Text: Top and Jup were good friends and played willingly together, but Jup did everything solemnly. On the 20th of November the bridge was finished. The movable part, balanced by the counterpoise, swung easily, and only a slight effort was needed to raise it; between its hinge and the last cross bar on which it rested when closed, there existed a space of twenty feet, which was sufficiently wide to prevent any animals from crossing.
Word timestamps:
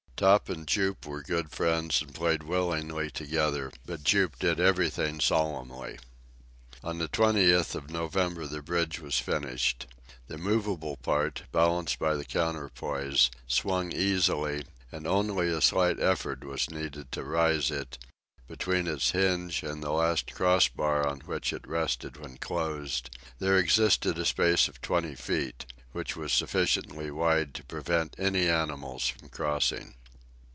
Top 0.21 0.49
and 0.49 0.67
Jup 0.67 1.07
were 1.07 1.23
good 1.23 1.49
friends 1.51 1.99
and 1.99 2.13
played 2.13 2.43
willingly 2.43 3.09
together, 3.09 3.71
but 3.87 4.03
Jup 4.03 4.37
did 4.37 4.59
everything 4.59 5.19
solemnly. 5.19 5.97
On 6.83 6.99
the 6.99 7.07
20th 7.07 7.73
of 7.73 7.89
November 7.89 8.45
the 8.45 8.61
bridge 8.61 8.99
was 8.99 9.17
finished. 9.19 9.87
The 10.27 10.37
movable 10.37 10.97
part, 10.97 11.45
balanced 11.51 11.97
by 11.97 12.13
the 12.13 12.23
counterpoise, 12.23 13.31
swung 13.47 13.91
easily, 13.91 14.65
and 14.91 15.07
only 15.07 15.47
a 15.47 15.59
slight 15.59 15.99
effort 15.99 16.43
was 16.43 16.69
needed 16.69 17.11
to 17.13 17.23
raise 17.23 17.71
it; 17.71 17.97
between 18.47 18.85
its 18.85 19.09
hinge 19.09 19.63
and 19.63 19.81
the 19.81 19.89
last 19.89 20.35
cross 20.35 20.67
bar 20.67 21.07
on 21.07 21.21
which 21.21 21.51
it 21.51 21.67
rested 21.67 22.17
when 22.17 22.37
closed, 22.37 23.09
there 23.39 23.57
existed 23.57 24.19
a 24.19 24.25
space 24.25 24.67
of 24.67 24.81
twenty 24.81 25.15
feet, 25.15 25.65
which 25.93 26.15
was 26.15 26.31
sufficiently 26.31 27.09
wide 27.09 27.55
to 27.55 27.65
prevent 27.65 28.15
any 28.19 28.47
animals 28.47 29.07
from 29.07 29.27
crossing. 29.27 29.95